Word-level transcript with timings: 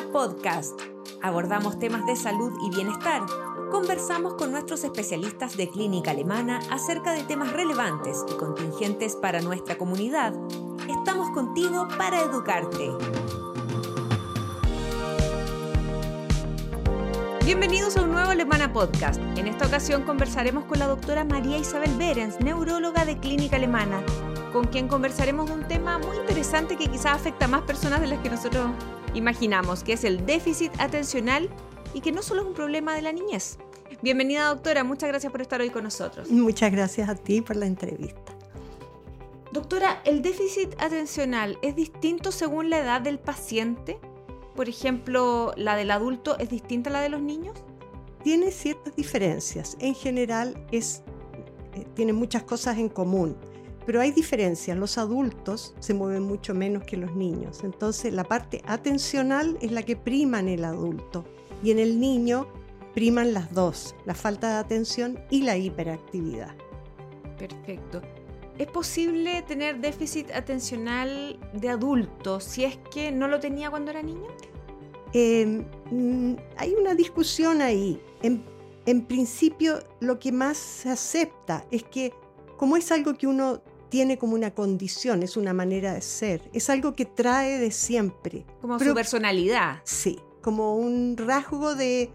Podcast. 0.00 0.80
Abordamos 1.20 1.78
temas 1.78 2.06
de 2.06 2.16
salud 2.16 2.50
y 2.64 2.74
bienestar. 2.74 3.20
Conversamos 3.70 4.34
con 4.34 4.50
nuestros 4.50 4.84
especialistas 4.84 5.56
de 5.58 5.68
clínica 5.68 6.12
alemana 6.12 6.60
acerca 6.70 7.12
de 7.12 7.24
temas 7.24 7.52
relevantes 7.52 8.24
y 8.32 8.36
contingentes 8.38 9.16
para 9.16 9.42
nuestra 9.42 9.76
comunidad. 9.76 10.32
Estamos 10.88 11.28
contigo 11.30 11.88
para 11.98 12.22
educarte. 12.22 12.90
Bienvenidos 17.44 17.96
a 17.98 18.02
un 18.02 18.12
nuevo 18.12 18.30
Alemana 18.30 18.72
Podcast. 18.72 19.20
En 19.36 19.46
esta 19.46 19.66
ocasión 19.66 20.04
conversaremos 20.04 20.64
con 20.64 20.78
la 20.78 20.86
doctora 20.86 21.24
María 21.24 21.58
Isabel 21.58 21.94
Berens, 21.98 22.40
neuróloga 22.40 23.04
de 23.04 23.18
Clínica 23.18 23.56
Alemana, 23.56 24.02
con 24.54 24.64
quien 24.64 24.88
conversaremos 24.88 25.48
de 25.48 25.52
un 25.52 25.68
tema 25.68 25.98
muy 25.98 26.16
interesante 26.16 26.76
que 26.76 26.86
quizás 26.86 27.14
afecta 27.14 27.44
a 27.44 27.48
más 27.48 27.62
personas 27.62 28.00
de 28.00 28.06
las 28.06 28.20
que 28.20 28.30
nosotros 28.30 28.70
imaginamos, 29.14 29.82
que 29.84 29.94
es 29.94 30.04
el 30.04 30.24
déficit 30.26 30.72
atencional 30.78 31.48
y 31.94 32.00
que 32.00 32.12
no 32.12 32.22
solo 32.22 32.42
es 32.42 32.48
un 32.48 32.54
problema 32.54 32.94
de 32.94 33.02
la 33.02 33.12
niñez. 33.12 33.58
Bienvenida 34.02 34.48
doctora, 34.48 34.84
muchas 34.84 35.08
gracias 35.08 35.30
por 35.30 35.42
estar 35.42 35.60
hoy 35.60 35.70
con 35.70 35.84
nosotros. 35.84 36.30
Muchas 36.30 36.72
gracias 36.72 37.08
a 37.08 37.14
ti 37.14 37.40
por 37.40 37.56
la 37.56 37.66
entrevista. 37.66 38.32
Doctora, 39.52 40.00
¿el 40.04 40.22
déficit 40.22 40.74
atencional 40.78 41.58
es 41.62 41.76
distinto 41.76 42.32
según 42.32 42.70
la 42.70 42.78
edad 42.78 43.00
del 43.00 43.18
paciente? 43.18 43.98
Por 44.56 44.68
ejemplo, 44.68 45.52
¿la 45.56 45.76
del 45.76 45.90
adulto 45.90 46.38
es 46.38 46.48
distinta 46.48 46.90
a 46.90 46.94
la 46.94 47.00
de 47.00 47.10
los 47.10 47.20
niños? 47.20 47.58
Tiene 48.24 48.50
ciertas 48.50 48.96
diferencias. 48.96 49.76
En 49.78 49.94
general 49.94 50.66
es, 50.72 51.02
eh, 51.74 51.86
tiene 51.94 52.12
muchas 52.12 52.44
cosas 52.44 52.78
en 52.78 52.88
común 52.88 53.36
pero 53.86 54.00
hay 54.00 54.12
diferencias, 54.12 54.76
los 54.76 54.98
adultos 54.98 55.74
se 55.80 55.94
mueven 55.94 56.22
mucho 56.22 56.54
menos 56.54 56.84
que 56.84 56.96
los 56.96 57.14
niños, 57.14 57.64
entonces 57.64 58.12
la 58.12 58.24
parte 58.24 58.62
atencional 58.66 59.58
es 59.60 59.72
la 59.72 59.82
que 59.82 59.96
prima 59.96 60.40
en 60.40 60.48
el 60.48 60.64
adulto 60.64 61.24
y 61.62 61.70
en 61.70 61.78
el 61.78 61.98
niño 61.98 62.46
priman 62.94 63.32
las 63.32 63.52
dos, 63.52 63.94
la 64.04 64.14
falta 64.14 64.48
de 64.50 64.56
atención 64.56 65.18
y 65.30 65.42
la 65.42 65.56
hiperactividad. 65.56 66.54
Perfecto. 67.38 68.02
¿Es 68.58 68.66
posible 68.66 69.42
tener 69.42 69.80
déficit 69.80 70.30
atencional 70.30 71.38
de 71.54 71.68
adulto 71.70 72.38
si 72.38 72.64
es 72.64 72.78
que 72.92 73.10
no 73.10 73.26
lo 73.26 73.40
tenía 73.40 73.70
cuando 73.70 73.90
era 73.90 74.02
niño? 74.02 74.28
Em, 75.14 75.64
mm, 75.90 76.36
hay 76.56 76.74
una 76.74 76.94
discusión 76.94 77.60
ahí. 77.60 78.00
en 78.84 79.02
principio, 79.02 79.78
lo 80.00 80.18
que 80.18 80.32
más 80.32 80.56
se 80.56 80.90
acepta 80.90 81.64
es 81.70 81.84
que 81.84 82.12
como 82.62 82.76
es 82.76 82.92
algo 82.92 83.14
que 83.14 83.26
uno 83.26 83.60
tiene 83.92 84.16
como 84.16 84.34
una 84.34 84.54
condición, 84.54 85.22
es 85.22 85.36
una 85.36 85.52
manera 85.52 85.92
de 85.92 86.00
ser, 86.00 86.40
es 86.54 86.70
algo 86.70 86.94
que 86.94 87.04
trae 87.04 87.58
de 87.58 87.70
siempre. 87.70 88.46
Como 88.62 88.78
su 88.78 88.94
personalidad. 88.94 89.82
Sí, 89.84 90.18
como 90.40 90.76
un 90.76 91.18
rasgo 91.18 91.74
de, 91.74 92.10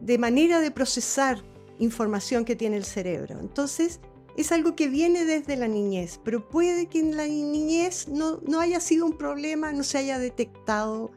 de 0.00 0.16
manera 0.16 0.60
de 0.60 0.70
procesar 0.70 1.44
información 1.78 2.46
que 2.46 2.56
tiene 2.56 2.78
el 2.78 2.86
cerebro. 2.86 3.38
Entonces, 3.40 4.00
es 4.38 4.52
algo 4.52 4.74
que 4.74 4.88
viene 4.88 5.26
desde 5.26 5.56
la 5.56 5.68
niñez, 5.68 6.18
pero 6.24 6.48
puede 6.48 6.86
que 6.86 7.00
en 7.00 7.14
la 7.14 7.26
niñez 7.26 8.08
no, 8.08 8.40
no 8.46 8.60
haya 8.60 8.80
sido 8.80 9.04
un 9.04 9.18
problema, 9.18 9.70
no 9.70 9.82
se 9.82 9.98
haya 9.98 10.18
detectado. 10.18 11.10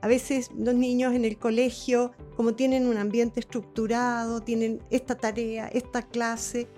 A 0.00 0.06
veces 0.06 0.52
los 0.56 0.76
niños 0.76 1.12
en 1.12 1.24
el 1.24 1.38
colegio, 1.38 2.12
como 2.36 2.54
tienen 2.54 2.86
un 2.86 2.98
ambiente 2.98 3.40
estructurado, 3.40 4.42
tienen 4.42 4.80
esta 4.90 5.16
tarea, 5.16 5.66
esta 5.66 6.02
clase, 6.02 6.68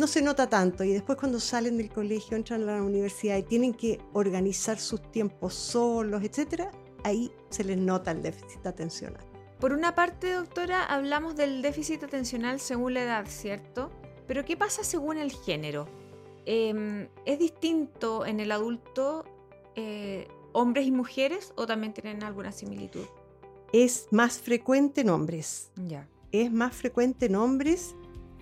no 0.00 0.06
se 0.06 0.22
nota 0.22 0.48
tanto 0.48 0.82
y 0.82 0.92
después 0.92 1.18
cuando 1.18 1.38
salen 1.38 1.76
del 1.76 1.90
colegio, 1.90 2.36
entran 2.36 2.62
a 2.62 2.76
la 2.76 2.82
universidad 2.82 3.36
y 3.36 3.42
tienen 3.42 3.74
que 3.74 4.00
organizar 4.14 4.78
sus 4.78 5.12
tiempos 5.12 5.54
solos, 5.54 6.22
etcétera, 6.24 6.70
ahí 7.04 7.30
se 7.50 7.64
les 7.64 7.76
nota 7.76 8.10
el 8.10 8.22
déficit 8.22 8.66
atencional. 8.66 9.22
Por 9.60 9.72
una 9.72 9.94
parte, 9.94 10.32
doctora, 10.32 10.84
hablamos 10.84 11.36
del 11.36 11.60
déficit 11.60 12.02
atencional 12.02 12.60
según 12.60 12.94
la 12.94 13.02
edad, 13.02 13.26
¿cierto? 13.28 13.90
Pero 14.26 14.42
¿qué 14.46 14.56
pasa 14.56 14.84
según 14.84 15.18
el 15.18 15.32
género? 15.32 15.86
Em, 16.46 17.08
¿Es 17.26 17.38
distinto 17.38 18.24
en 18.24 18.40
el 18.40 18.52
adulto 18.52 19.26
eh, 19.76 20.28
hombres 20.52 20.86
y 20.86 20.92
mujeres 20.92 21.52
o 21.56 21.66
también 21.66 21.92
tienen 21.92 22.22
alguna 22.22 22.52
similitud? 22.52 23.04
Es 23.74 24.08
más 24.10 24.40
frecuente 24.40 25.02
en 25.02 25.10
hombres. 25.10 25.70
Ya. 25.76 26.08
Es 26.32 26.50
más 26.50 26.74
frecuente 26.74 27.26
en 27.26 27.36
hombres, 27.36 27.94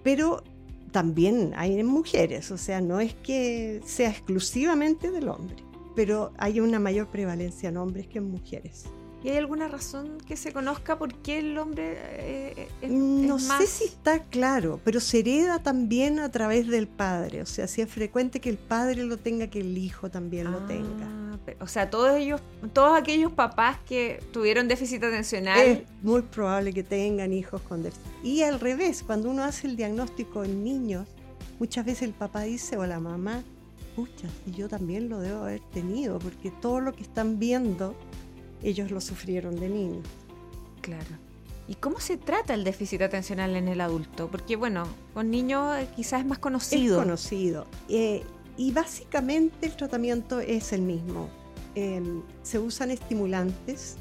pero 0.05 0.45
también 0.91 1.53
hay 1.57 1.79
en 1.79 1.87
mujeres, 1.87 2.51
o 2.51 2.59
sea, 2.59 2.81
no 2.81 3.01
es 3.01 3.15
que 3.15 3.81
sea 3.85 4.11
exclusivamente 4.11 5.11
del 5.11 5.29
hombre, 5.29 5.57
pero 5.95 6.33
hay 6.39 6.61
una 6.61 6.79
mayor 6.79 7.09
prevalencia 7.09 7.69
en 7.69 7.77
hombres 7.77 8.07
que 8.07 8.19
en 8.19 8.31
mujeres. 8.31 8.87
¿Y 9.23 9.31
hay 9.31 9.37
alguna 9.37 9.67
razón 9.67 10.19
que 10.27 10.37
se 10.37 10.53
conozca 10.53 10.97
por 10.97 11.13
qué 11.13 11.41
el 11.41 11.59
hombre 11.59 11.97
eh, 11.97 12.69
es, 12.81 12.91
No 12.91 13.41
sé 13.41 13.67
si 13.67 13.85
está 13.85 14.23
claro, 14.25 14.81
pero 14.85 15.01
se 15.01 15.19
hereda 15.19 15.59
también 15.61 16.21
a 16.21 16.31
través 16.31 16.69
del 16.69 16.87
padre. 16.87 17.43
O 17.43 17.47
sea, 17.47 17.67
si 17.67 17.81
es 17.81 17.91
frecuente 17.91 18.41
que 18.41 18.49
el 18.49 18.59
padre 18.59 19.03
lo 19.03 19.17
tenga, 19.17 19.49
que 19.49 19.61
el 19.61 19.77
hijo 19.77 20.09
también 20.09 20.53
lo 20.53 20.59
tenga. 20.67 21.09
O 21.61 21.67
sea, 21.67 21.91
todos 21.91 22.17
ellos, 22.17 22.41
todos 22.73 22.99
aquellos 22.99 23.33
papás 23.33 23.79
que 23.87 24.23
tuvieron 24.33 24.69
déficit 24.69 25.03
atencional. 25.03 25.61
Es 25.61 25.83
muy 26.03 26.23
probable 26.23 26.73
que 26.73 26.83
tengan 26.83 27.33
hijos 27.33 27.61
con 27.63 27.83
déficit. 27.83 28.07
Y 28.23 28.43
al 28.43 28.61
revés, 28.61 29.03
cuando 29.03 29.31
uno 29.31 29.45
hace 29.45 29.67
el 29.67 29.77
diagnóstico 29.77 30.45
en 30.45 30.65
niños, 30.65 31.07
muchas 31.59 31.85
veces 31.85 32.03
el 32.03 32.13
papá 32.13 32.43
dice 32.43 32.77
o 32.77 32.87
la 32.87 33.01
mamá, 33.01 33.43
pucha, 33.97 34.29
y 34.47 34.53
yo 34.53 34.69
también 34.69 35.09
lo 35.09 35.21
debo 35.21 35.43
haber 35.43 35.61
tenido, 35.73 36.19
porque 36.19 36.51
todo 36.51 36.81
lo 36.81 36.93
que 36.93 37.03
están 37.03 37.39
viendo 37.39 37.95
ellos 38.63 38.91
lo 38.91 39.01
sufrieron 39.01 39.59
de 39.59 39.69
niños. 39.69 40.07
Claro. 40.81 41.29
¿Y 41.69 41.75
cómo 41.75 42.01
se 42.01 42.17
trata 42.17 42.55
el 42.55 42.65
déficit 42.65 43.03
atencional 43.03 43.55
en 43.55 43.69
el 43.69 43.83
adulto? 43.83 44.29
Porque 44.29 44.57
bueno, 44.57 44.89
con 45.13 45.31
niños 45.31 45.77
eh, 45.79 45.87
quizás 45.95 46.21
es 46.21 46.27
más 46.27 46.39
conocido. 46.39 46.99
Es 46.99 47.05
conocido. 47.05 47.67
Eh, 47.91 48.23
y 48.59 48.73
básicamente 48.73 49.67
el 49.67 49.77
tratamiento 49.77 50.41
es 50.41 50.73
el 50.73 50.83
mismo. 50.83 51.31
Em, 51.77 52.23
se 52.43 52.59
usan 52.59 52.91
estimulantes 52.91 53.97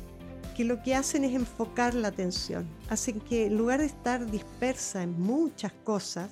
que 0.56 0.66
lo 0.66 0.81
que 0.81 0.95
hacen 0.95 1.23
es 1.23 1.35
enfocar 1.35 1.94
la 1.94 2.07
atención. 2.07 2.68
Hacen 2.90 3.19
que 3.19 3.45
en 3.45 3.56
lugar 3.56 3.79
de 3.79 3.85
estar 3.85 4.29
dispersa 4.29 5.03
en 5.03 5.22
muchas 5.22 5.72
cosas, 5.84 6.31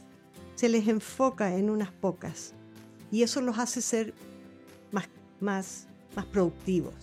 se 0.56 0.68
les 0.70 0.88
enfoca 0.88 1.56
en 1.56 1.70
unas 1.70 1.92
pocas. 1.92 2.54
Y 3.12 3.22
eso 3.22 3.42
los 3.42 3.60
hace 3.60 3.82
ser 3.82 4.16
más, 4.92 5.08
más, 5.40 5.86
más 6.16 6.26
productivos. 6.26 6.96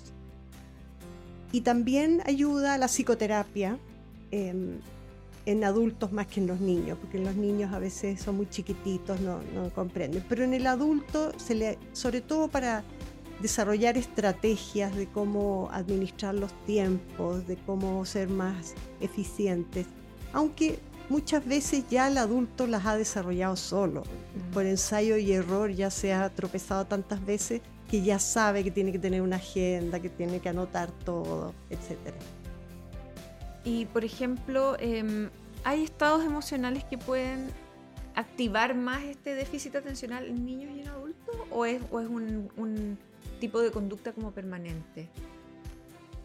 Y 1.52 1.60
también 1.60 2.20
ayuda 2.26 2.74
a 2.74 2.78
la 2.78 2.88
psicoterapia 2.88 3.78
em, 4.32 4.80
en 5.46 5.64
adultos 5.64 6.12
más 6.12 6.26
que 6.26 6.40
en 6.40 6.46
los 6.46 6.60
niños, 6.60 6.98
porque 7.00 7.18
los 7.18 7.34
niños 7.34 7.72
a 7.72 7.78
veces 7.78 8.20
son 8.20 8.36
muy 8.36 8.48
chiquititos, 8.48 9.20
no, 9.20 9.40
no 9.54 9.70
comprenden. 9.70 10.24
Pero 10.28 10.44
en 10.44 10.54
el 10.54 10.66
adulto, 10.66 11.32
se 11.38 11.54
le, 11.54 11.78
sobre 11.92 12.20
todo 12.20 12.48
para 12.48 12.84
desarrollar 13.40 13.98
estrategias 13.98 14.94
de 14.94 15.06
cómo 15.06 15.68
administrar 15.72 16.34
los 16.34 16.52
tiempos, 16.64 17.46
de 17.46 17.56
cómo 17.56 18.04
ser 18.04 18.28
más 18.28 18.74
eficientes, 19.00 19.86
aunque 20.32 20.78
muchas 21.08 21.44
veces 21.44 21.84
ya 21.90 22.06
el 22.06 22.18
adulto 22.18 22.66
las 22.66 22.86
ha 22.86 22.96
desarrollado 22.96 23.56
solo, 23.56 24.04
por 24.54 24.64
ensayo 24.64 25.16
y 25.16 25.32
error 25.32 25.70
ya 25.70 25.90
se 25.90 26.12
ha 26.12 26.28
tropezado 26.30 26.86
tantas 26.86 27.24
veces 27.26 27.60
que 27.90 28.02
ya 28.02 28.18
sabe 28.18 28.64
que 28.64 28.70
tiene 28.70 28.92
que 28.92 28.98
tener 28.98 29.20
una 29.20 29.36
agenda, 29.36 30.00
que 30.00 30.08
tiene 30.08 30.40
que 30.40 30.48
anotar 30.48 30.90
todo, 31.04 31.52
etc. 31.68 32.14
Y 33.64 33.86
por 33.86 34.04
ejemplo, 34.04 34.76
em, 34.78 35.30
¿hay 35.64 35.84
estados 35.84 36.24
emocionales 36.24 36.84
que 36.84 36.98
pueden 36.98 37.48
activar 38.14 38.74
más 38.74 39.04
este 39.04 39.34
déficit 39.34 39.76
atencional 39.76 40.26
en 40.26 40.44
niños 40.44 40.72
y 40.76 40.80
en 40.80 40.88
adultos? 40.88 41.36
¿O 41.50 41.64
es, 41.64 41.80
es 41.82 41.90
un, 41.90 42.50
un 42.56 42.98
tipo 43.40 43.60
de 43.60 43.70
conducta 43.70 44.12
como 44.12 44.32
permanente? 44.32 45.08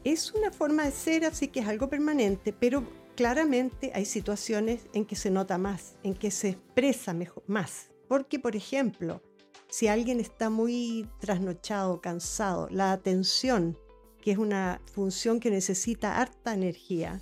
Es 0.04 0.34
una 0.34 0.52
forma 0.52 0.86
de 0.86 0.92
ser, 0.92 1.26
así 1.26 1.48
que 1.50 1.60
es 1.60 1.68
algo 1.68 1.90
permanente, 1.90 2.54
pero 2.54 2.84
claramente 3.16 3.92
hay 3.94 4.06
situaciones 4.06 4.88
en 4.94 5.06
que 5.06 5.16
se 5.16 5.32
nota 5.32 5.58
más, 5.58 5.96
en 6.04 6.14
que 6.14 6.32
se 6.32 6.50
expresa 6.50 7.14
mejor, 7.14 7.44
más. 7.48 7.90
Porque, 8.08 8.40
por 8.40 8.56
ejemplo, 8.56 9.22
si 9.70 9.88
alguien 9.88 10.20
está 10.20 10.50
muy 10.50 11.10
trasnochado, 11.20 12.00
cansado, 12.00 12.70
la 12.72 12.94
atención, 12.94 13.78
que 14.22 14.32
es 14.32 14.38
una 14.38 14.82
función 14.94 15.40
que 15.40 15.50
necesita 15.50 16.22
harta 16.22 16.54
energía, 16.54 17.22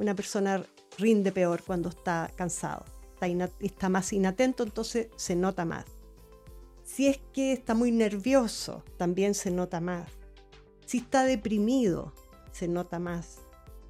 una 0.00 0.14
persona 0.14 0.64
rinde 0.98 1.30
peor 1.30 1.62
cuando 1.62 1.90
está 1.90 2.32
cansado, 2.34 2.84
está, 3.12 3.50
está 3.60 3.88
más 3.88 4.12
inatento, 4.12 4.62
entonces 4.62 5.08
se 5.16 5.36
nota 5.36 5.64
más. 5.64 5.84
Si 6.82 7.06
es 7.06 7.20
que 7.32 7.52
está 7.52 7.74
muy 7.74 7.92
nervioso, 7.92 8.82
también 8.96 9.34
se 9.34 9.50
nota 9.50 9.80
más. 9.80 10.10
Si 10.86 10.98
está 10.98 11.24
deprimido, 11.24 12.12
se 12.50 12.66
nota 12.66 12.98
más. 12.98 13.38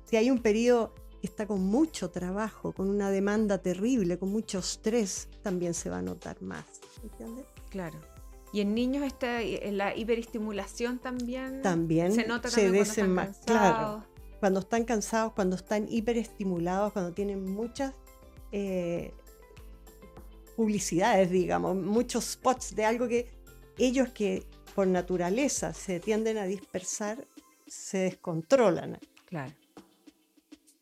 Si 0.05 0.17
hay 0.17 0.31
un 0.31 0.41
periodo 0.41 0.93
que 1.21 1.29
está 1.29 1.47
con 1.47 1.63
mucho 1.63 2.11
trabajo, 2.11 2.73
con 2.73 2.91
una 2.91 3.11
demanda 3.11 3.59
terrible, 3.59 4.19
con 4.19 4.31
mucho 4.31 4.59
estrés, 4.59 5.29
también 5.43 5.75
se 5.75 5.91
va 5.91 5.99
a 5.99 6.03
notar 6.03 6.43
más. 6.43 6.65
¿Entiendes? 7.03 7.47
Claro. 7.71 7.99
Y 8.53 8.61
en 8.63 8.75
niños 8.75 9.05
está 9.05 9.41
la 9.71 9.97
hiperestimulación 9.97 10.99
también, 10.99 11.63
también 11.63 12.13
se 12.13 12.27
nota 12.27 12.51
también 12.51 13.13
más, 13.13 13.39
claro. 13.47 14.05
Cuando 14.41 14.61
están 14.61 14.85
cansados, 14.85 15.35
cuando 15.35 15.55
están 15.55 15.87
hiperestimulados, 15.89 16.93
cuando 16.93 17.13
tienen 17.13 17.45
muchas 17.45 17.95
eh, 18.51 19.13
publicidades, 20.57 21.31
digamos, 21.31 21.77
muchos 21.77 22.25
spots 22.25 22.75
de 22.75 22.85
algo 22.85 23.07
que 23.07 23.31
ellos 23.79 24.09
que 24.09 24.47
por 24.75 24.87
naturaleza 24.87 25.75
se 25.75 26.01
tienden 26.01 26.39
a 26.39 26.45
dispersar, 26.45 27.27
se 27.67 27.99
descontrolan. 27.99 28.99
Claro. 29.27 29.53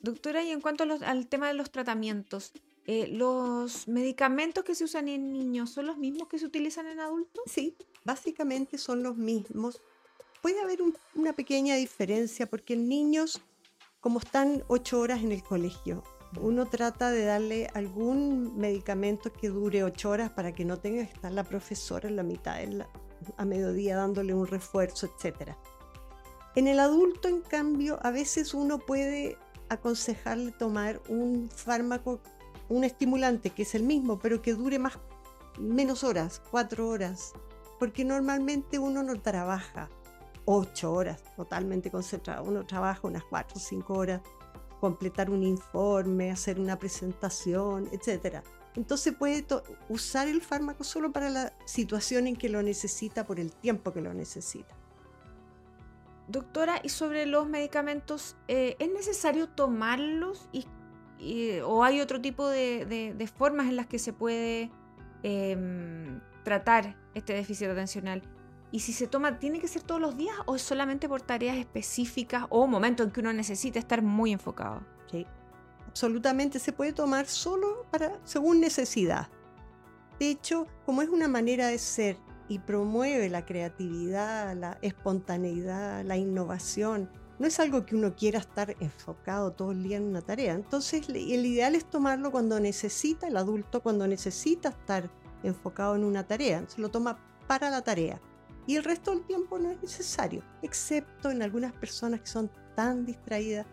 Doctora, 0.01 0.43
y 0.45 0.51
en 0.51 0.61
cuanto 0.61 0.85
al 0.85 1.27
tema 1.27 1.49
de 1.49 1.55
los 1.55 1.71
tratamientos, 1.71 2.53
eh, 2.87 3.09
¿los 3.09 3.89
medicamentos 3.89 4.65
que 4.65 4.75
se 4.75 4.85
usan 4.85 5.09
en 5.09 5.33
niños 5.33 5.71
son 5.71 5.87
los 5.87 5.99
mismos 5.99 6.29
que 6.29 6.39
se 6.39 6.47
utilizan 6.47 6.87
en 6.87 7.01
adultos? 7.01 7.43
Sí, 7.47 7.77
básicamente 8.05 8.79
son 8.79 9.03
los 9.03 9.17
mismos. 9.17 9.83
Puede 10.43 10.61
haber 10.61 10.79
una 11.15 11.33
pequeña 11.33 11.75
diferencia 11.75 12.47
porque 12.47 12.75
en 12.75 12.89
niños, 12.89 13.41
como 14.01 14.21
están 14.21 14.63
ocho 14.69 15.01
horas 15.01 15.21
en 15.21 15.33
el 15.33 15.43
colegio, 15.43 16.05
uno 16.41 16.67
trata 16.67 17.11
de 17.11 17.25
darle 17.25 17.69
algún 17.75 18.57
medicamento 18.57 19.33
que 19.33 19.49
dure 19.49 19.83
ocho 19.83 20.11
horas 20.11 20.31
para 20.31 20.53
que 20.55 20.65
no 20.65 20.79
tenga 20.79 21.05
que 21.07 21.13
estar 21.13 21.33
la 21.33 21.45
profesora 21.45 22.09
en 22.09 22.17
la 22.17 22.23
mitad 22.23 22.59
a 23.37 23.45
mediodía 23.45 23.97
dándole 23.97 24.35
un 24.35 24.47
refuerzo, 24.47 25.07
etc. 25.07 25.55
En 26.55 26.69
el 26.69 26.79
adulto, 26.79 27.29
en 27.29 27.41
cambio, 27.41 27.99
a 28.03 28.11
veces 28.11 28.55
uno 28.55 28.79
puede 28.79 29.37
aconsejarle 29.69 30.53
tomar 30.53 31.01
un 31.09 31.51
fármaco, 31.51 32.21
un 32.69 32.85
estimulante 32.85 33.51
que 33.51 33.63
es 33.63 33.75
el 33.75 33.83
mismo, 33.83 34.19
pero 34.19 34.41
que 34.41 34.55
dure 34.55 34.79
más, 34.79 34.99
menos 35.59 36.05
horas, 36.05 36.41
cuatro 36.51 36.89
horas, 36.89 37.33
porque 37.79 38.05
normalmente 38.05 38.79
uno 38.79 39.03
no 39.03 39.21
trabaja 39.21 39.91
ocho 40.51 40.95
horas 40.95 41.23
totalmente 41.37 41.91
concentrado, 41.91 42.43
uno 42.43 42.65
trabaja 42.65 43.07
unas 43.07 43.23
cuatro 43.25 43.59
o 43.59 43.61
cinco 43.61 43.93
horas, 43.93 44.23
completar 44.81 45.29
un 45.29 45.43
informe, 45.43 46.31
hacer 46.31 46.59
una 46.59 46.79
presentación, 46.79 47.87
etc. 47.93 48.39
Entonces 48.75 49.15
puede 49.15 49.45
usar 49.91 50.27
el 50.27 50.41
fármaco 50.41 50.85
solo 50.85 51.13
para 51.13 51.29
la 51.29 51.53
situación 51.67 52.27
en 52.27 52.35
que 52.35 52.49
lo 52.49 52.63
necesita 52.63 53.27
por 53.27 53.39
el 53.39 53.53
tiempo 53.53 53.93
que 53.93 54.01
lo 54.01 54.15
necesita. 54.15 54.75
Doctora, 56.29 56.81
y 56.83 56.89
sobre 56.89 57.27
los 57.27 57.47
medicamentos, 57.47 58.35
eh, 58.49 58.77
¿es 58.79 58.91
necesario 58.91 59.51
tomarlos 59.51 60.49
o 61.65 61.85
hay 61.85 62.01
otro 62.01 62.23
tipo 62.23 62.49
de, 62.49 63.31
formas 63.37 63.67
en 63.67 63.77
las 63.77 63.87
que 63.87 63.99
se 63.99 64.15
puede 64.15 64.71
em, 65.23 66.21
tratar 66.43 66.97
este 67.13 67.35
déficit 67.35 67.69
atencional? 67.69 68.23
Y 68.71 68.81
si 68.81 68.93
se 68.93 69.07
toma, 69.07 69.39
¿tiene 69.39 69.61
que 69.61 69.69
ser 69.69 69.83
todos 69.83 70.01
los 70.01 70.17
días 70.17 70.37
o 70.47 70.57
es 70.57 70.63
solamente 70.63 71.09
por 71.09 71.23
tareas 71.23 71.57
específicas 71.57 72.45
o 72.51 72.67
momentos 72.67 73.07
en 73.07 73.13
que 73.13 73.21
uno 73.21 73.33
necesita 73.33 73.79
estar 73.79 74.03
muy 74.03 74.33
enfocado? 74.33 74.83
Sí, 75.11 75.27
absolutamente 75.87 76.59
se 76.59 76.73
puede 76.73 76.93
tomar 76.93 77.27
solo 77.27 77.87
para, 77.91 78.19
según 78.25 78.61
necesidad. 78.61 79.29
De 80.19 80.31
hecho, 80.31 80.67
como 80.85 81.01
es 81.01 81.09
una 81.09 81.29
manera 81.29 81.69
de 81.69 81.79
ser 81.79 82.19
y 82.49 82.59
promueve 82.59 83.29
la 83.29 83.45
creatividad, 83.45 84.57
la 84.57 84.79
espontaneidad, 84.83 86.05
la 86.05 86.17
innovación. 86.17 87.11
No 87.39 87.47
es 87.47 87.61
algo 87.61 87.87
que 87.87 87.95
uno 87.95 88.17
quiera 88.17 88.41
estar 88.41 88.75
enfocado 88.81 89.53
todo 89.53 89.71
el 89.71 89.83
día 89.83 89.99
en 89.99 90.05
una 90.05 90.23
tarea. 90.23 90.55
Entonces, 90.55 91.09
el 91.09 91.47
ideal 91.47 91.75
es 91.75 91.85
tomarlo 91.85 92.33
cuando 92.33 92.59
necesita, 92.59 93.29
el 93.29 93.37
adulto 93.37 93.81
cuando 93.81 94.09
necesita 94.09 94.71
estar 94.71 95.09
enfocado 95.43 95.95
en 95.95 96.05
una 96.05 96.27
tarea. 96.27 96.65
Se 96.67 96.81
lo 96.81 96.89
toma 96.89 97.19
para 97.47 97.71
la 97.71 97.83
tarea. 97.83 98.21
Y 98.69 98.77
el 98.77 98.85
resto 98.85 99.11
del 99.11 99.25
tiempo 99.25 99.59
no 99.59 99.73
es 99.73 99.83
necesario, 99.83 100.45
excepto 100.63 101.33
en 101.33 101.43
algunas 101.43 101.73
personas 101.73 102.21
que 102.21 102.29
son 102.29 102.49
tan 102.77 103.05
distraídas, 103.05 103.67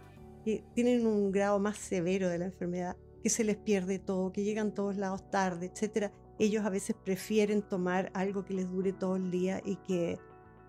que 0.44 0.64
tienen 0.74 1.06
un 1.06 1.32
grado 1.32 1.60
más 1.60 1.78
severo 1.78 2.30
de 2.30 2.40
la 2.40 2.46
enfermedad, 2.46 2.98
que 3.22 3.30
se 3.30 3.44
les 3.44 3.58
pierde 3.58 4.00
todo, 4.00 4.32
que 4.32 4.44
llegan 4.44 4.74
todos 4.74 4.96
lados 4.96 5.30
tarde, 5.30 5.70
etcétera 5.72 6.12
ellos 6.40 6.66
a 6.66 6.70
veces 6.70 6.96
prefieren 7.04 7.62
tomar 7.62 8.12
algo 8.14 8.44
que 8.44 8.54
les 8.54 8.70
dure 8.70 8.92
todo 8.92 9.16
el 9.16 9.32
día 9.32 9.62
y 9.64 9.78
que 9.78 10.20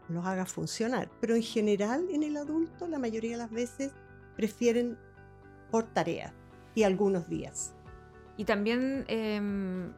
los 0.09 0.25
haga 0.25 0.47
funcionar. 0.47 1.11
Pero 1.21 1.35
en 1.35 1.43
general 1.43 2.07
en 2.11 2.23
el 2.23 2.37
adulto 2.37 2.87
la 2.87 2.99
mayoría 2.99 3.33
de 3.33 3.39
las 3.39 3.51
veces 3.51 3.93
prefieren 4.37 4.97
por 5.71 5.85
tarea 5.93 6.33
y 6.75 6.85
algunos 6.85 7.29
días. 7.29 7.75
Y 8.37 8.45
también 8.45 9.05
em, 9.09 9.93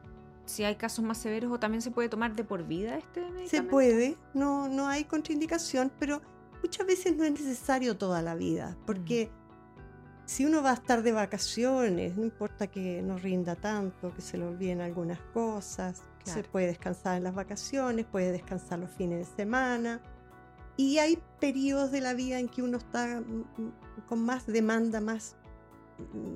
si 0.49 0.65
hay 0.65 0.77
casos 0.77 1.05
más 1.05 1.19
severos 1.19 1.53
o 1.53 1.59
también 1.59 1.83
se 1.83 1.91
puede 1.91 2.09
tomar 2.09 2.35
de 2.35 2.45
por 2.45 2.67
vida 2.67 2.97
este 2.97 3.21
medicamento. 3.21 3.51
Se 3.51 3.63
puede, 3.63 4.17
no, 4.35 4.69
no 4.69 4.89
hay 4.89 5.05
contraindicación, 5.05 5.93
pero 5.99 6.23
muchas 6.63 6.87
veces 6.87 7.17
no 7.17 7.25
es 7.25 7.33
necesario 7.33 7.97
toda 7.97 8.23
la 8.23 8.35
vida, 8.35 8.77
porque 8.87 9.31
si 10.25 10.45
uno 10.45 10.63
va 10.63 10.73
a 10.73 10.75
estar 10.75 11.03
de 11.03 11.13
vacaciones, 11.13 12.17
no 12.17 12.25
importa 12.25 12.67
que 12.67 13.01
no 13.03 13.17
rinda 13.17 13.57
tanto, 13.57 14.13
que 14.15 14.21
se 14.21 14.37
le 14.37 14.45
olviden 14.45 14.81
algunas 14.81 15.19
cosas, 15.33 16.03
se 16.23 16.43
puede 16.43 16.67
descansar 16.67 17.17
en 17.17 17.25
las 17.25 17.35
vacaciones, 17.35 18.05
puede 18.05 18.33
descansar 18.33 18.79
los 18.79 18.91
fines 18.91 19.27
de 19.27 19.37
semana. 19.37 20.03
Y 20.77 20.99
hay 20.99 21.19
periodos 21.41 21.91
de 21.91 22.03
la 22.03 22.13
vida 22.13 22.39
en 22.39 22.49
que 22.49 22.63
uno 22.63 22.77
está 22.77 23.21
mm, 23.21 23.45
mm, 23.57 23.73
con 24.07 24.23
más 24.23 24.47
demanda, 24.47 25.01
más, 25.01 25.37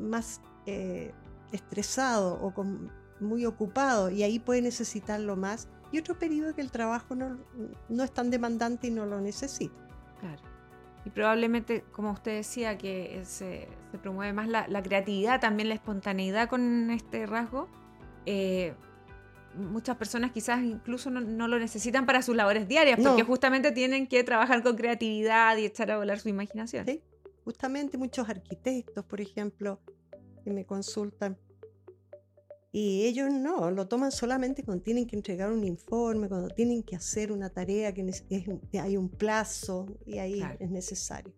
más 0.00 0.40
eh, 0.64 1.12
estresado 1.52 2.42
o 2.42 2.54
con, 2.54 2.90
muy 3.20 3.46
ocupado 3.46 4.10
y 4.10 4.22
ahí 4.22 4.38
puede 4.38 4.62
necesitarlo 4.62 5.36
más. 5.36 5.68
Y 5.92 5.98
otro 5.98 6.18
periodo 6.18 6.54
que 6.54 6.62
el 6.62 6.70
trabajo 6.70 7.14
no, 7.14 7.38
no 7.88 8.02
es 8.02 8.12
tan 8.12 8.30
demandante 8.30 8.86
y 8.86 8.90
no 8.90 9.06
lo 9.06 9.20
necesita. 9.20 9.74
Claro. 10.20 10.42
Y 11.04 11.10
probablemente, 11.10 11.84
como 11.92 12.12
usted 12.12 12.36
decía, 12.36 12.78
que 12.78 13.22
se, 13.24 13.68
promueve 14.02 14.32
más 14.32 14.48
la, 14.48 14.82
creatividad, 14.82 15.40
también 15.40 15.68
la 15.68 15.74
espontaneidad 15.74 16.48
con 16.48 16.90
este 16.90 17.26
rasgo. 17.26 17.68
Eh, 18.24 18.74
muchas 19.54 19.96
personas 19.96 20.30
quizás 20.30 20.62
incluso 20.62 21.10
no, 21.10 21.48
lo 21.48 21.58
necesitan 21.58 22.06
para 22.06 22.22
sus 22.22 22.36
labores 22.36 22.68
diarias, 22.68 23.00
porque 23.02 23.24
justamente 23.24 23.72
tienen 23.72 24.06
que 24.06 24.22
trabajar 24.22 24.62
con 24.62 24.76
creatividad 24.76 25.56
y 25.56 25.66
echar 25.66 25.90
a 25.90 25.98
volar 25.98 26.20
su 26.20 26.28
imaginación. 26.28 26.86
Sí, 26.86 27.02
justamente 27.44 27.98
muchos 27.98 28.28
arquitectos, 28.28 29.04
por 29.04 29.20
ejemplo, 29.20 29.80
que 30.44 30.52
me 30.52 30.64
consultan, 30.64 31.36
y 32.74 33.04
ellos 33.04 33.30
no, 33.30 33.70
lo 33.70 33.86
toman 33.86 34.10
solamente 34.10 34.64
cuando 34.64 34.82
tienen 34.82 35.06
que 35.06 35.14
entregar 35.14 35.52
un 35.52 35.62
informe, 35.62 36.26
cuando 36.26 36.48
tienen 36.48 36.82
que 36.82 36.96
hacer 36.96 37.30
una 37.30 37.50
tarea 37.50 37.92
que, 37.92 38.10
hay 38.80 38.96
un 38.96 39.10
plazo 39.10 39.94
y 40.06 40.16
ahí 40.18 40.42
es 40.58 40.70
necesario. 40.70 41.34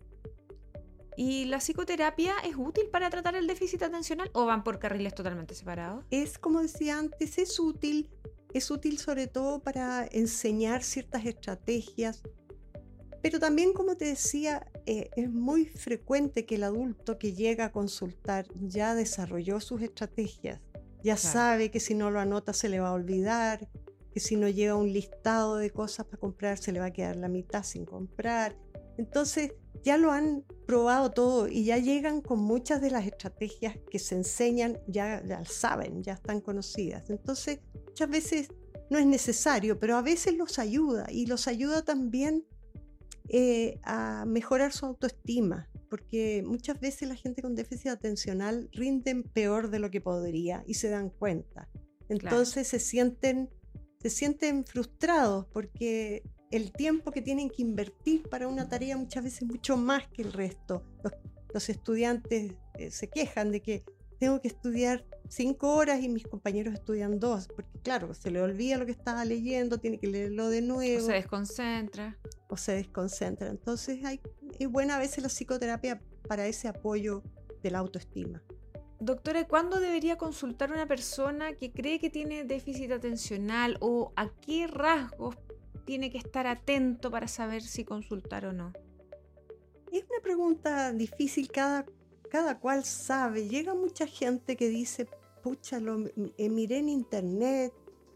¿Y 1.17 1.47
la 1.47 1.59
psicoterapia 1.59 2.35
es 2.45 2.55
útil 2.57 2.89
para 2.91 3.11
tratar 3.11 3.35
el 3.35 3.49
déficit 3.49 3.83
atencional 3.83 4.31
o 4.33 4.47
van 4.47 4.63
por 4.63 4.79
carriles 4.79 5.13
totalmente 5.15 5.55
separados? 5.55 6.05
Es 6.11 6.39
como 6.39 6.63
decía 6.63 6.99
antes, 6.99 7.37
es 7.39 7.59
útil, 7.59 8.11
es 8.53 8.71
útil 8.71 8.99
sobre 8.99 9.27
todo 9.27 9.61
para 9.61 10.07
enseñar 10.13 10.85
ciertas 10.85 11.27
estrategias, 11.27 12.23
pero 13.23 13.41
también 13.41 13.73
como 13.73 13.97
te 13.97 14.05
decía, 14.05 14.71
eh, 14.87 15.11
es 15.17 15.31
muy 15.31 15.67
frecuente 15.67 16.47
que 16.47 16.57
el 16.57 16.63
adulto 16.63 17.19
que 17.19 17.33
llega 17.33 17.67
a 17.67 17.73
consultar 17.73 18.47
ya 18.55 18.95
desarrolló 18.95 19.59
sus 19.61 19.83
estrategias 19.83 20.61
ya 21.05 21.19
sabe 21.19 21.71
que 21.71 21.81
si 21.81 21.95
no 21.95 22.11
lo 22.11 22.19
anota 22.19 22.55
se 22.55 22.71
le 22.71 22.81
va 22.81 22.89
a 22.89 22.93
olvidar, 22.93 23.69
que 24.11 24.21
si 24.21 24.37
no 24.37 24.49
llega 24.49 24.75
un 24.75 24.91
listado 24.91 25.57
de 25.57 25.71
cosas 25.71 26.07
para 26.07 26.19
comprar 26.19 26.57
se 26.57 26.73
le 26.73 26.81
va 26.81 26.87
a 26.87 26.93
quedar 26.93 27.17
la 27.17 27.29
mitad 27.29 27.63
sin 27.63 27.85
comprar. 27.85 28.57
Entonces 28.97 29.53
ya 29.83 29.99
lo 29.99 30.13
han 30.13 30.45
probado 30.67 31.11
todo 31.11 31.47
y 31.47 31.65
ya 31.65 31.77
llegan 31.77 32.23
con 32.23 32.41
muchas 32.41 32.81
de 32.81 32.91
las 32.91 33.07
estrategias 33.07 33.77
que 33.91 33.99
se 33.99 34.15
enseñan, 34.15 34.79
ya, 34.87 35.23
ya 35.27 35.45
saben, 35.45 36.03
ya 36.03 36.15
están 36.15 36.41
conocidas. 36.41 37.11
Entonces 37.11 37.61
muchas 37.87 38.09
veces 38.09 38.49
no 38.89 38.99
es 38.99 39.05
necesario, 39.05 39.79
pero 39.79 39.97
a 39.97 40.03
veces 40.03 40.35
los 40.39 40.59
ayuda 40.59 41.07
y 41.11 41.27
los 41.27 41.49
ayuda 41.49 41.83
también 41.83 42.47
eh, 43.29 43.79
a 43.83 44.25
mejorar 44.27 44.73
su 44.73 44.87
autoestima, 44.87 45.69
porque 45.95 46.43
muchas 46.45 46.81
veces 46.81 47.09
la 47.09 47.15
gente 47.15 47.41
con 47.41 47.55
déficit 47.55 47.87
atencional 47.87 48.69
rinden 48.73 49.23
peor 49.23 49.71
de 49.71 49.79
lo 49.79 49.93
que 49.93 50.01
podría 50.01 50.65
y 50.67 50.75
se 50.75 50.89
dan 50.89 51.09
cuenta. 51.09 51.69
Entonces 52.09 52.67
se, 52.67 52.81
sienten, 52.81 53.49
se 54.01 54.11
sienten 54.11 54.65
frustrados 54.65 55.47
porque 55.53 56.25
el 56.51 56.73
tiempo 56.73 57.13
que 57.13 57.23
tienen 57.23 57.49
que 57.49 57.63
invertir 57.63 58.29
para 58.29 58.49
una 58.49 58.69
tarea 58.69 58.97
muchas 58.97 59.23
veces 59.23 59.43
es 59.43 59.47
mucho 59.47 59.77
más 59.77 60.09
que 60.09 60.23
el 60.23 60.33
resto. 60.33 60.83
Los, 61.53 61.69
estudiantes 61.69 62.55
eh, 62.77 62.91
se 62.91 63.09
quejan 63.09 63.53
de 63.53 63.63
que 63.63 63.85
tengo 64.19 64.41
que 64.41 64.49
estudiar 64.49 65.05
cinco 65.29 65.75
horas 65.75 66.03
y 66.03 66.09
mis 66.09 66.25
compañeros 66.25 66.75
estudian 66.75 67.19
dos, 67.19 67.49
porque 67.49 67.79
claro, 67.81 68.15
se 68.15 68.31
le 68.31 68.41
olvida 68.41 68.79
lo 68.79 68.87
que 68.87 68.93
estaba 68.93 69.25
leyendo, 69.25 69.79
tiene 69.79 69.99
que 69.99 70.07
leerlo 70.07 70.49
de 70.49 70.63
nuevo. 70.63 71.03
O 71.03 71.07
se 71.07 71.13
desconcentra. 71.13 72.19
O 72.49 72.57
se 72.57 72.73
desconcentra. 72.73 73.49
Entonces 73.49 74.05
hay, 74.05 74.21
es 74.59 74.69
buena 74.69 74.97
a 74.97 74.99
veces 74.99 75.23
la 75.23 75.29
psicoterapia 75.29 76.01
para 76.29 76.47
ese 76.47 76.69
apoyo 76.69 77.23
de 77.63 77.71
la 77.71 77.79
autoestima. 77.79 78.43
Doctora, 79.01 79.47
¿cuándo 79.47 79.81
debería 79.81 80.17
consultar 80.17 80.73
una 80.73 80.87
persona 80.87 81.55
que 81.55 81.73
cree 81.73 81.99
que 81.99 82.11
tiene 82.11 82.45
déficit 82.45 82.93
atencional 82.93 83.77
o 83.81 84.13
a 84.17 84.31
qué 84.41 84.67
rasgos 84.67 85.37
tiene 85.85 86.11
que 86.11 86.19
estar 86.19 86.47
atento 86.47 87.11
para 87.11 87.29
saber 87.29 87.63
si 87.63 87.85
consultar 87.85 88.47
o 88.47 88.53
no? 88.53 88.73
Es 89.93 90.05
una 90.09 90.21
pregunta 90.23 90.93
difícil, 90.93 91.49
cada, 91.49 91.85
cada 92.35 92.59
cual 92.59 92.85
sabe. 92.85 93.47
Llega 93.47 93.77
mucha 93.77 94.09
gente 94.09 94.57
que 94.57 94.69
dice, 94.69 95.07
pucha, 95.41 95.79
lo 95.79 96.05
eh, 96.37 96.49
miré 96.49 96.79
en 96.79 96.89
internet, 96.89 97.73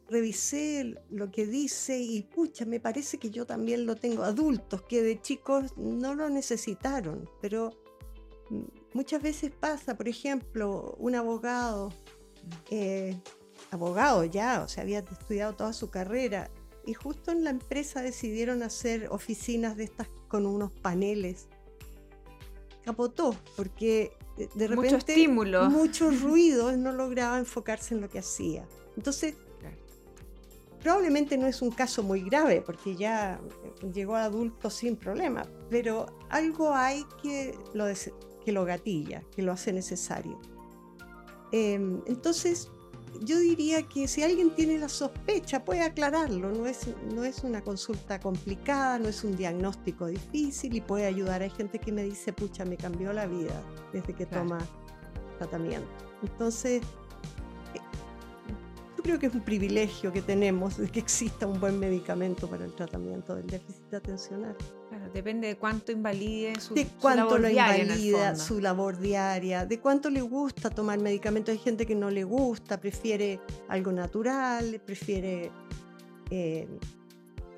revisé 0.08 0.96
lo 1.08 1.30
que 1.30 1.46
dice 1.46 2.00
y 2.00 2.22
pucha, 2.22 2.64
me 2.64 2.80
parece 2.80 3.18
que 3.18 3.30
yo 3.30 3.46
también 3.46 3.86
lo 3.86 3.94
tengo. 3.94 4.24
Adultos 4.24 4.82
que 4.82 5.02
de 5.02 5.20
chicos 5.20 5.72
no 5.76 6.16
lo 6.16 6.28
necesitaron, 6.30 7.30
pero 7.40 7.70
mm, 8.50 8.62
muchas 8.92 9.22
veces 9.22 9.52
pasa, 9.52 9.96
por 9.96 10.08
ejemplo, 10.08 10.96
un 10.98 11.14
abogado, 11.14 11.92
eh, 12.72 13.16
abogado 13.70 14.24
ya, 14.24 14.64
o 14.64 14.68
sea, 14.68 14.82
había 14.82 14.98
estudiado 14.98 15.54
toda 15.54 15.72
su 15.72 15.90
carrera, 15.90 16.50
y 16.84 16.94
justo 16.94 17.30
en 17.30 17.44
la 17.44 17.50
empresa 17.50 18.02
decidieron 18.02 18.64
hacer 18.64 19.06
oficinas 19.12 19.76
de 19.76 19.84
estas 19.84 20.08
con 20.26 20.44
unos 20.44 20.72
paneles. 20.72 21.46
Capotó, 22.88 23.36
porque 23.54 24.12
de 24.38 24.66
repente 24.66 24.76
mucho 24.76 24.96
estímulo, 24.96 25.68
mucho 25.68 26.10
ruido, 26.22 26.74
no 26.74 26.90
lograba 26.90 27.38
enfocarse 27.38 27.94
en 27.94 28.00
lo 28.00 28.08
que 28.08 28.18
hacía. 28.18 28.66
Entonces, 28.96 29.34
probablemente 30.80 31.36
no 31.36 31.46
es 31.46 31.60
un 31.60 31.70
caso 31.70 32.02
muy 32.02 32.22
grave, 32.22 32.62
porque 32.64 32.96
ya 32.96 33.42
llegó 33.92 34.16
a 34.16 34.24
adulto 34.24 34.70
sin 34.70 34.96
problema, 34.96 35.46
pero 35.68 36.06
algo 36.30 36.74
hay 36.74 37.04
que 37.22 37.58
lo, 37.74 37.84
que 38.42 38.52
lo 38.52 38.64
gatilla, 38.64 39.22
que 39.36 39.42
lo 39.42 39.52
hace 39.52 39.70
necesario. 39.70 40.40
Em, 41.52 42.00
entonces, 42.06 42.70
yo 43.22 43.38
diría 43.38 43.82
que 43.82 44.08
si 44.08 44.22
alguien 44.22 44.50
tiene 44.50 44.78
la 44.78 44.88
sospecha, 44.88 45.64
puede 45.64 45.82
aclararlo. 45.82 46.50
No 46.52 46.66
es, 46.66 46.86
no 47.14 47.24
es 47.24 47.44
una 47.44 47.62
consulta 47.62 48.20
complicada, 48.20 48.98
no 48.98 49.08
es 49.08 49.24
un 49.24 49.36
diagnóstico 49.36 50.06
difícil 50.06 50.74
y 50.74 50.80
puede 50.80 51.06
ayudar. 51.06 51.42
Hay 51.42 51.50
gente 51.50 51.78
que 51.78 51.92
me 51.92 52.02
dice, 52.02 52.32
pucha, 52.32 52.64
me 52.64 52.76
cambió 52.76 53.12
la 53.12 53.26
vida 53.26 53.62
desde 53.92 54.14
que 54.14 54.26
toma 54.26 54.58
tratamiento. 55.38 55.88
Entonces, 56.22 56.82
eh, 57.74 57.80
yo 58.96 59.02
creo 59.02 59.18
que 59.18 59.26
es 59.26 59.34
un 59.34 59.42
privilegio 59.42 60.12
que 60.12 60.22
tenemos 60.22 60.76
de 60.76 60.88
que 60.88 61.00
exista 61.00 61.46
un 61.46 61.60
buen 61.60 61.78
medicamento 61.78 62.48
para 62.48 62.64
el 62.64 62.74
tratamiento 62.74 63.34
del 63.34 63.46
déficit 63.46 63.94
atencional. 63.94 64.56
Claro, 64.98 65.12
depende 65.12 65.48
de 65.48 65.56
cuánto 65.56 65.92
invalide 65.92 66.58
su, 66.60 66.74
de 66.74 66.86
cuánto 67.00 67.38
lo 67.38 67.48
invalida 67.48 68.34
su 68.34 68.60
labor 68.60 68.98
diaria, 68.98 69.64
de 69.64 69.78
cuánto 69.78 70.10
le 70.10 70.22
gusta 70.22 70.70
tomar 70.70 70.98
medicamentos. 70.98 71.52
Hay 71.52 71.58
gente 71.58 71.86
que 71.86 71.94
no 71.94 72.10
le 72.10 72.24
gusta, 72.24 72.80
prefiere 72.80 73.40
algo 73.68 73.92
natural, 73.92 74.80
prefiere 74.84 75.52
eh, 76.30 76.66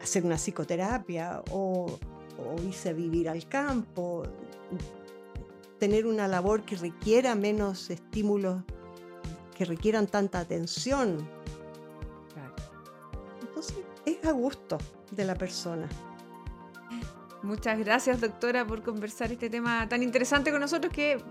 hacer 0.02 0.24
una 0.24 0.36
psicoterapia 0.36 1.42
o, 1.50 1.98
o 2.38 2.62
irse 2.62 2.90
a 2.90 2.92
vivir 2.92 3.28
al 3.28 3.48
campo, 3.48 4.24
tener 5.78 6.06
una 6.06 6.28
labor 6.28 6.64
que 6.64 6.76
requiera 6.76 7.34
menos 7.34 7.88
estímulos, 7.88 8.62
que 9.56 9.64
requieran 9.64 10.06
tanta 10.06 10.40
atención. 10.40 11.26
Entonces, 13.40 13.76
es 14.04 14.24
a 14.26 14.32
gusto 14.32 14.76
de 15.10 15.24
la 15.24 15.34
persona. 15.34 15.88
Muchas 17.42 17.78
gracias, 17.78 18.20
doctora, 18.20 18.66
por 18.66 18.82
conversar 18.82 19.32
este 19.32 19.48
tema 19.48 19.88
tan 19.88 20.02
interesante 20.02 20.50
con 20.50 20.60
nosotros 20.60 20.92
que 20.92 21.22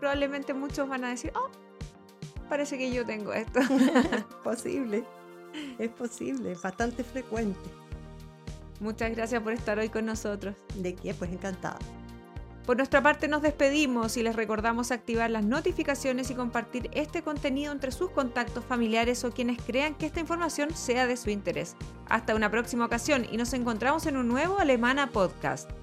probablemente 0.00 0.54
muchos 0.54 0.88
van 0.88 1.04
a 1.04 1.10
decir, 1.10 1.32
oh, 1.34 1.50
parece 2.48 2.78
que 2.78 2.92
yo 2.92 3.04
tengo 3.04 3.32
esto. 3.32 3.60
es 4.12 4.24
posible, 4.42 5.04
es 5.78 5.90
posible, 5.90 6.52
es 6.52 6.62
bastante 6.62 7.04
frecuente. 7.04 7.60
Muchas 8.80 9.14
gracias 9.14 9.42
por 9.42 9.52
estar 9.52 9.78
hoy 9.78 9.90
con 9.90 10.06
nosotros. 10.06 10.56
¿De 10.74 10.94
qué? 10.94 11.14
Pues 11.14 11.30
encantada. 11.30 11.78
Por 12.66 12.76
nuestra 12.76 13.02
parte 13.02 13.26
nos 13.26 13.42
despedimos 13.42 14.16
y 14.16 14.22
les 14.22 14.36
recordamos 14.36 14.92
activar 14.92 15.30
las 15.30 15.44
notificaciones 15.44 16.30
y 16.30 16.34
compartir 16.34 16.90
este 16.92 17.22
contenido 17.22 17.72
entre 17.72 17.90
sus 17.90 18.10
contactos 18.10 18.64
familiares 18.64 19.24
o 19.24 19.32
quienes 19.32 19.60
crean 19.60 19.94
que 19.96 20.06
esta 20.06 20.20
información 20.20 20.74
sea 20.74 21.06
de 21.06 21.16
su 21.16 21.30
interés. 21.30 21.76
Hasta 22.08 22.36
una 22.36 22.50
próxima 22.50 22.86
ocasión 22.86 23.26
y 23.30 23.36
nos 23.36 23.52
encontramos 23.52 24.06
en 24.06 24.16
un 24.16 24.28
nuevo 24.28 24.60
Alemana 24.60 25.10
Podcast. 25.10 25.81